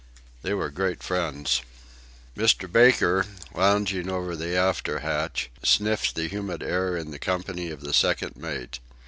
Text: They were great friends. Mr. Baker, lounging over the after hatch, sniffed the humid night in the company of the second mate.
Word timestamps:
They 0.41 0.55
were 0.55 0.71
great 0.71 1.03
friends. 1.03 1.61
Mr. 2.35 2.65
Baker, 2.67 3.27
lounging 3.53 4.09
over 4.09 4.35
the 4.35 4.57
after 4.57 5.01
hatch, 5.01 5.51
sniffed 5.61 6.15
the 6.15 6.27
humid 6.27 6.61
night 6.61 6.99
in 6.99 7.11
the 7.11 7.19
company 7.19 7.69
of 7.69 7.81
the 7.81 7.93
second 7.93 8.35
mate. 8.35 8.79